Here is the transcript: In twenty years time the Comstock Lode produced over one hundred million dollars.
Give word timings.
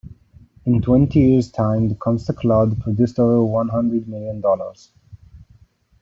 In 0.65 0.81
twenty 0.81 1.19
years 1.19 1.51
time 1.51 1.87
the 1.87 1.93
Comstock 1.93 2.43
Lode 2.43 2.81
produced 2.81 3.19
over 3.19 3.45
one 3.45 3.69
hundred 3.69 4.07
million 4.07 4.41
dollars. 4.41 4.93